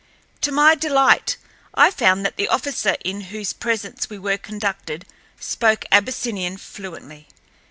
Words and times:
To 0.41 0.51
my 0.51 0.73
delight 0.73 1.37
I 1.75 1.91
found 1.91 2.25
that 2.25 2.35
the 2.35 2.47
officer 2.47 2.97
into 3.05 3.27
whose 3.27 3.53
presence 3.53 4.09
we 4.09 4.17
were 4.17 4.35
conducted 4.39 5.05
spoke 5.39 5.85
Abyssinian 5.91 6.57
fluently. 6.57 7.27